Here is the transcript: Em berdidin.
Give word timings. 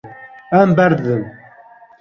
Em 0.61 0.73
berdidin. 0.79 1.23